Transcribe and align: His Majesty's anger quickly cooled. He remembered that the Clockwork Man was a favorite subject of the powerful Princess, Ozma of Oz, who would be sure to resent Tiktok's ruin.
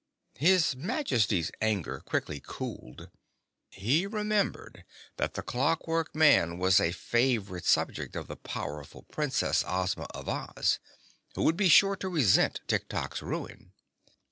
His 0.39 0.75
Majesty's 0.75 1.51
anger 1.61 1.99
quickly 1.99 2.41
cooled. 2.43 3.11
He 3.69 4.07
remembered 4.07 4.83
that 5.17 5.35
the 5.35 5.43
Clockwork 5.43 6.15
Man 6.15 6.57
was 6.57 6.79
a 6.79 6.91
favorite 6.91 7.65
subject 7.65 8.15
of 8.15 8.25
the 8.25 8.35
powerful 8.35 9.03
Princess, 9.11 9.63
Ozma 9.67 10.07
of 10.09 10.27
Oz, 10.27 10.79
who 11.35 11.43
would 11.43 11.55
be 11.55 11.69
sure 11.69 11.95
to 11.97 12.09
resent 12.09 12.61
Tiktok's 12.67 13.21
ruin. 13.21 13.73